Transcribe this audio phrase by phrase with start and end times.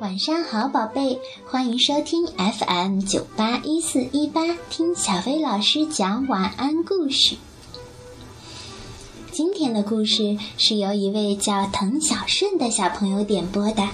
[0.00, 4.40] 晚上好，宝贝，欢迎收听 FM 九八一四一八，
[4.70, 7.36] 听小飞老师讲晚安故事。
[9.30, 13.88] 今天的故事是由一位叫滕小顺的小朋友点播的，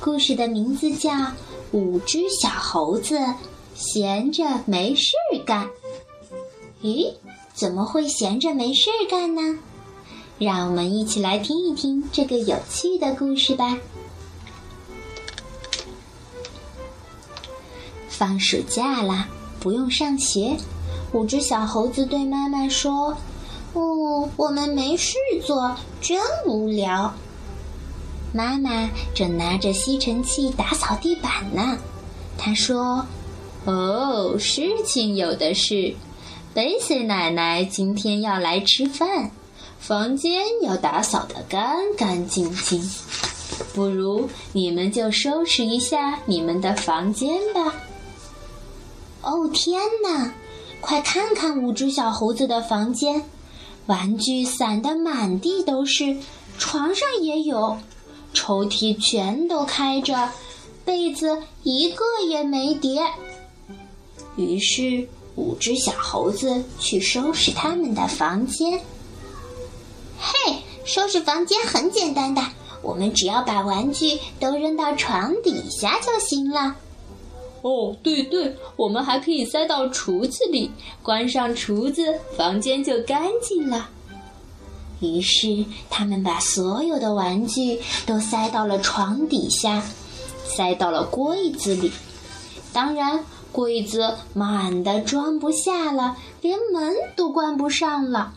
[0.00, 1.10] 故事的名字叫
[1.72, 3.18] 《五只小猴子
[3.74, 5.12] 闲着没事
[5.44, 5.66] 干》。
[6.82, 7.12] 咦，
[7.56, 9.58] 怎么会闲着没事干呢？
[10.38, 13.78] 让我们一起来听一听这个有趣的故事吧。
[18.10, 19.26] 放暑假啦，
[19.58, 20.54] 不用上学。
[21.12, 23.16] 五只小猴子对妈妈说
[23.72, 27.14] ：“哦，我们没事做，真无聊。”
[28.34, 31.78] 妈妈正拿着吸尘器打扫地板呢。
[32.36, 33.06] 她说
[33.64, 35.94] ：“哦，事情有的是。
[36.56, 39.30] 贝西奶奶今天要来吃饭，
[39.78, 42.82] 房间要打扫得干干净净。
[43.74, 47.74] 不如你们就收拾一下你们的房间吧。”
[49.20, 50.32] 哦天哪！
[50.80, 53.22] 快看看五只小猴子的房间，
[53.84, 56.16] 玩具散得满地都是，
[56.56, 57.76] 床上也有，
[58.32, 60.30] 抽屉全都开着，
[60.86, 63.02] 被子一个也没叠。
[64.36, 65.06] 于是
[65.36, 68.80] 五只小猴子去收拾他们的房间。
[70.18, 72.42] 嘿，收拾房间很简单的，
[72.82, 76.76] 我们只要把玩具都扔到床底下就行了。
[77.62, 80.70] 哦，对对，我们还可以塞到橱子里，
[81.02, 83.90] 关上橱子，房间就干净了。
[85.00, 89.82] 于是，他们把所有的玩具都塞到了床底下，
[90.44, 91.90] 塞到了柜子里。
[92.72, 93.24] 当然，
[93.56, 98.34] 柜子满的装不下了，连门都关不上了。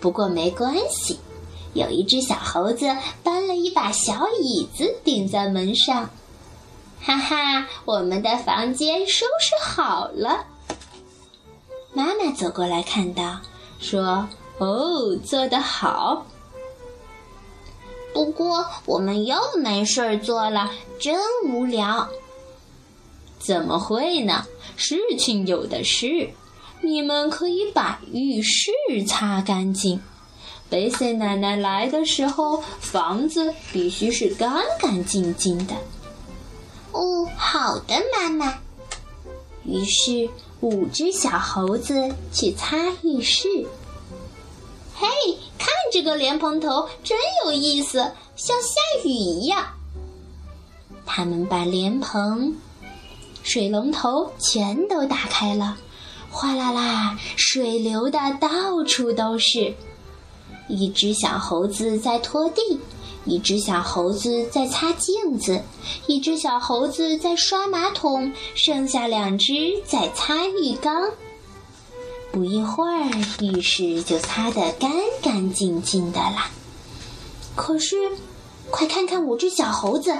[0.00, 1.20] 不过没关系，
[1.74, 6.10] 有一只小猴子搬了一把小椅子顶在门上。
[7.00, 10.44] 哈哈，我们的房间收拾好了。
[11.92, 13.38] 妈妈走过来看到，
[13.78, 14.28] 说
[14.58, 16.26] ：“哦，做得好。
[18.12, 21.16] 不过我们又没事儿做了，真
[21.48, 22.08] 无聊。”
[23.46, 24.44] 怎么会呢？
[24.76, 26.30] 事情有的是。
[26.82, 28.70] 你们可以把浴室
[29.06, 30.00] 擦干净。
[30.68, 35.74] 贝西奶奶来的时候，房子必须是干干净净的。
[36.92, 38.58] 哦，好的，妈妈。
[39.64, 40.28] 于是
[40.60, 43.48] 五只小猴子去擦浴室。
[44.94, 45.06] 嘿，
[45.58, 47.98] 看这个莲蓬头，真有意思，
[48.36, 49.66] 像下雨一样。
[51.04, 52.56] 他们把莲蓬、
[53.46, 55.76] 水龙头全都打开了，
[56.32, 59.72] 哗啦啦，水流的到处都是。
[60.66, 62.80] 一只小猴子在拖地。
[63.24, 65.62] 一只小猴子在擦镜子，
[66.06, 71.10] 一只小猴子在刷马桶，剩下两只在擦浴缸。
[72.32, 74.90] 不一会儿，浴室就擦得干
[75.22, 76.50] 干净净的啦。
[77.54, 77.96] 可是，
[78.70, 80.16] 快看看五只小猴子，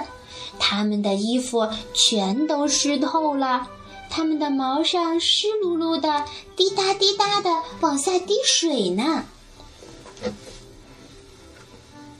[0.59, 3.67] 它们的衣服全都湿透了，
[4.09, 6.25] 它们的毛上湿漉漉的，
[6.55, 7.49] 滴答滴答的
[7.81, 9.23] 往下滴水呢。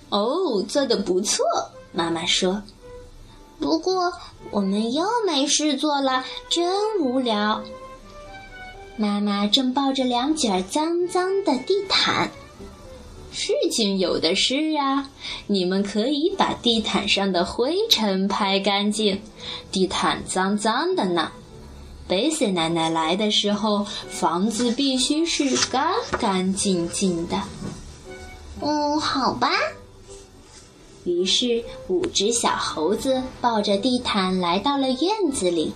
[0.10, 1.46] 哦，做的不错，
[1.92, 2.64] 妈妈说。
[3.60, 4.14] 不过
[4.52, 7.64] 我们又没事做了，真无聊。
[8.96, 12.32] 妈妈正抱着两卷脏脏的地毯。
[13.40, 15.12] 事情有的是啊，
[15.46, 19.22] 你们可以把地毯上的灰尘拍干净。
[19.72, 21.32] 地毯脏脏的呢。
[22.08, 27.40] 贝西奶奶来的时候，房子必须是干干净净的。
[28.60, 29.52] 嗯，好吧。
[31.04, 35.74] 于是，五只小猴子抱着地毯来到了院子里。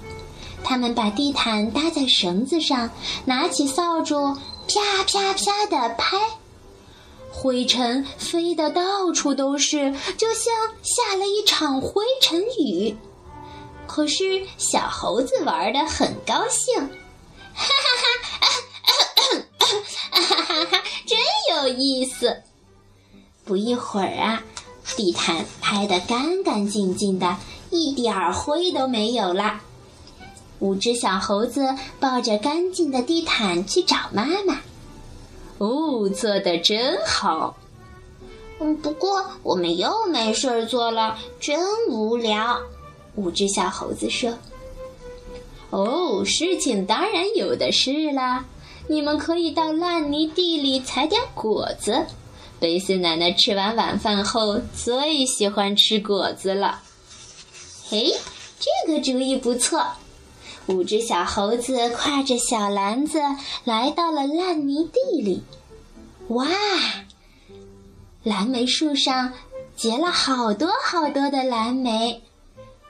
[0.64, 2.90] 他们把地毯搭在绳子上，
[3.26, 4.36] 拿起扫帚，
[4.68, 6.18] 啪啪啪地拍，
[7.32, 12.96] 灰尘飞得到处都是，就像下了一场灰尘雨。
[13.88, 16.90] 可是，小猴子玩得很高兴，哈
[17.54, 18.08] 哈
[18.40, 18.48] 哈，
[19.60, 21.18] 哈哈哈，真
[21.56, 22.44] 有意思。
[23.44, 24.44] 不一会儿啊。
[24.98, 27.38] 地毯拍得干干净净的，
[27.70, 29.62] 一点儿灰都没有了。
[30.60, 34.60] 五只小猴子抱着干净的地毯去找妈妈。
[35.62, 37.56] 哦，做的真好。
[38.60, 42.60] 嗯，不过我们又没事儿做了，真无聊。
[43.14, 44.34] 五只小猴子说
[45.70, 48.44] ：“哦，事情当然有的是啦。
[48.88, 52.08] 你们可以到烂泥地里采点果子。
[52.60, 56.82] 贝斯奶奶吃完晚饭后最喜欢吃果子了。
[57.88, 58.12] 嘿，
[58.60, 59.86] 这个主意不错。
[60.72, 63.20] 五只小猴子挎着小篮子
[63.64, 65.44] 来到了烂泥地里。
[66.30, 66.48] 哇，
[68.24, 69.34] 蓝莓树上
[69.76, 72.22] 结了好多好多的蓝莓。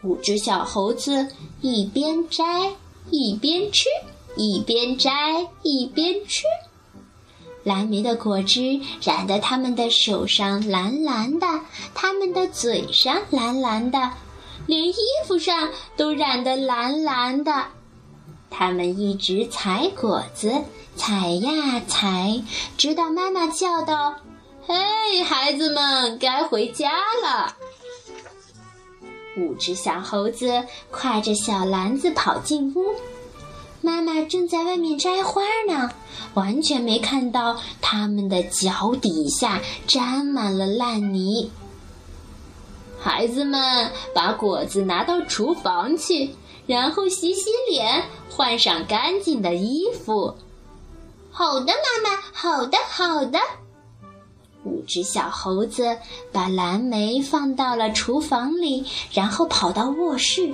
[0.03, 1.27] 五只小猴子
[1.61, 2.71] 一边摘
[3.09, 3.85] 一边吃，
[4.35, 6.43] 一边摘一边吃。
[7.63, 11.47] 蓝莓的果汁染得他们的手上蓝蓝的，
[11.93, 14.11] 他们的嘴上蓝蓝的，
[14.67, 14.95] 连衣
[15.27, 17.65] 服上都染得蓝蓝的。
[18.49, 20.63] 他们一直采果子，
[20.95, 22.41] 采呀采，
[22.77, 24.15] 直到妈妈叫道
[24.67, 26.91] ：“嘿，孩子们，该回家
[27.23, 27.55] 了。”
[29.37, 32.93] 五只小猴子挎着小篮子跑进屋，
[33.79, 35.89] 妈妈正在外面摘花呢，
[36.33, 41.49] 完全没看到他们的脚底下沾满了烂泥。
[43.01, 46.35] 孩子们，把果子拿到厨房去，
[46.67, 50.35] 然后洗洗脸，换上干净的衣服。
[51.31, 53.39] 好的，妈妈，好的，好的。
[54.63, 55.97] 五只小猴子
[56.31, 60.53] 把蓝莓放到了厨房里，然后跑到卧室。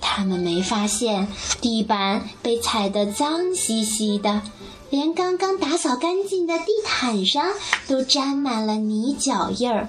[0.00, 1.26] 他们没发现
[1.60, 4.42] 地板被踩得脏兮兮的，
[4.90, 7.44] 连刚刚打扫干净的地毯上
[7.88, 9.88] 都沾满了泥脚印儿。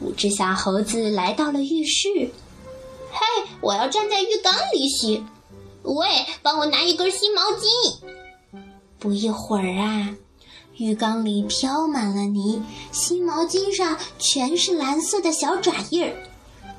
[0.00, 2.08] 五只小猴子来到了浴室。
[3.10, 5.24] 嘿，我要站在浴缸里洗。
[5.82, 6.06] 喂，
[6.42, 8.60] 帮我拿一根新毛巾。
[8.98, 10.14] 不一会儿啊。
[10.76, 16.16] 浴缸里飘满了泥，新毛巾上全是蓝色的小爪印儿。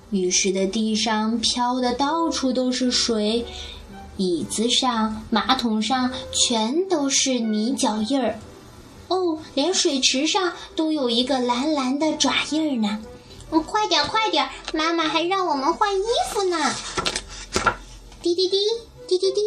[0.10, 3.46] 浴室的地上飘的到处都是水，
[4.18, 8.40] 椅子上、马桶上全都是泥脚印儿。
[9.08, 13.00] 哦，连水池上都有一个蓝蓝的爪印儿呢。
[13.52, 16.74] 嗯，快点，快点，妈妈还让我们换衣服呢。
[18.22, 18.58] 滴滴滴，
[19.08, 19.42] 滴滴滴。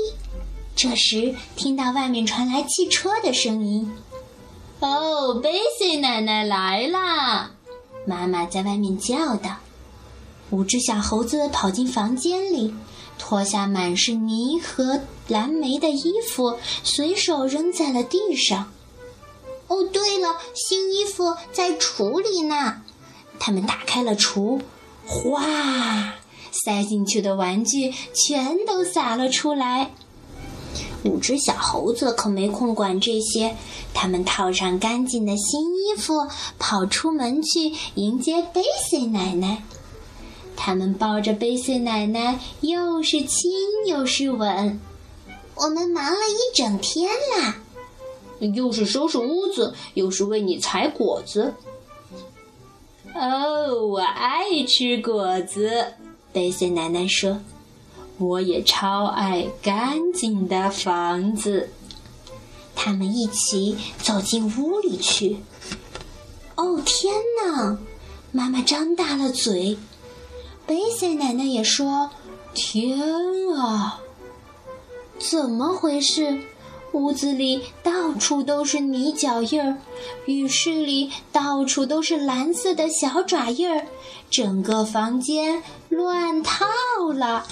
[0.77, 3.91] 这时，听到外面传来汽车的声音。
[4.81, 7.53] 哦，贝西奶奶来啦！
[8.05, 9.57] 妈妈在外面叫道。
[10.51, 12.75] 五只小猴子跑进房间里，
[13.19, 18.71] 脱下满是泥和蓝莓的衣服，随手扔在了地上。
[19.69, 22.83] 哦，对了，新衣服在橱里呢。
[23.47, 24.59] 他们打开了橱，
[25.05, 26.15] 哗，
[26.51, 29.91] 塞进去的玩具全都洒了出来。
[31.03, 33.55] 五只小猴子可没空管这些，
[33.93, 36.27] 他们套上干净的新衣服，
[36.59, 39.63] 跑出门去迎接贝西奶奶。
[40.57, 43.53] 他们抱着贝西奶奶，又是亲
[43.87, 44.81] 又是吻。
[45.57, 47.57] 我们忙了一整天啦，
[48.39, 51.53] 又是收拾屋子，又是为你采果子。
[53.15, 55.95] 哦，我爱吃果子，
[56.33, 57.41] 贝西奶奶说。
[58.19, 61.71] 我也超爱干净的房子。
[62.77, 65.39] 他们一起走进屋里去。
[66.57, 67.15] 哦天
[67.45, 67.79] 哪！
[68.31, 69.79] 妈妈张大了嘴。
[70.67, 72.11] 贝塞奶奶也说
[72.55, 72.99] ：“天
[73.57, 74.01] 啊，
[75.19, 76.41] 怎么回事？
[76.95, 79.77] 屋子里到处都是泥脚印儿，
[80.27, 83.87] 浴室里到处都是蓝色的小爪印儿，
[84.31, 86.65] 整个房间乱套
[87.13, 87.47] 了。”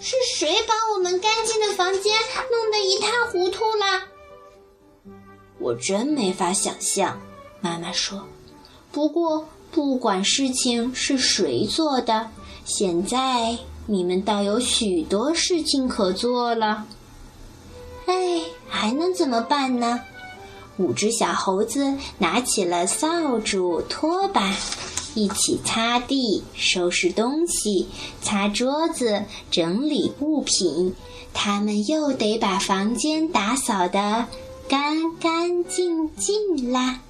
[0.00, 2.14] 是谁把我们干净的房间
[2.50, 4.04] 弄得一塌糊涂了？
[5.58, 7.20] 我真没法想象，
[7.60, 8.24] 妈妈说。
[8.92, 12.30] 不过不管事情是谁做的，
[12.64, 16.86] 现在你们倒有许多事情可做了。
[18.06, 20.02] 哎，还能怎么办呢？
[20.78, 24.54] 五只小猴子拿起了扫帚、拖把。
[25.14, 27.86] 一起擦地、收拾东西、
[28.22, 30.94] 擦桌子、整理物品，
[31.34, 34.26] 他们又得把房间打扫得
[34.68, 37.00] 干干净净啦。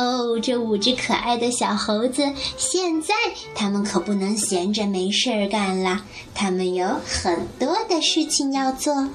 [0.00, 3.14] 哦，这五只可爱的小猴子，现在
[3.54, 6.02] 他们可不能闲着没事儿干了，
[6.34, 9.08] 他们有很多的事情要做，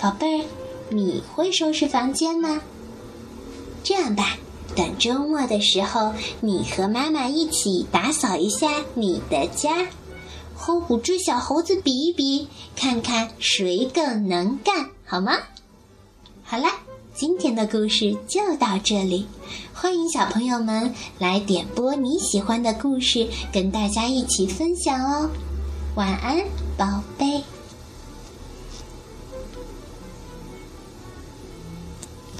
[0.00, 0.44] 宝贝儿。
[0.90, 2.60] 你会收拾房间吗？
[3.82, 4.36] 这样吧，
[4.76, 9.88] 等周末的时候，你和妈妈一起打扫一下你的家，
[10.54, 12.46] 和五只小猴子比一比，
[12.76, 15.38] 看看谁更能干，好吗？
[16.44, 16.70] 好啦。
[17.22, 19.24] 今天的故事就到这里，
[19.72, 25.30] 欢迎小朋友们来点播你喜欢的故事，跟大家一起分享哦。
[25.94, 26.38] 晚安，
[26.76, 27.40] 宝贝。